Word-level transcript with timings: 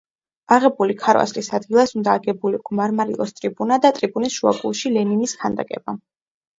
აღებული 0.55 0.95
ქარვასლის 1.01 1.49
ადგილას 1.57 1.93
უნდა 2.01 2.17
აგებულიყო 2.21 2.79
მარმარილოს 2.81 3.37
ტრიბუნა 3.39 3.81
და 3.87 3.95
ტრიბუნის 4.01 4.43
შუაგულში 4.43 4.97
ლენინის 4.99 5.41
ქანდაკება. 5.47 6.01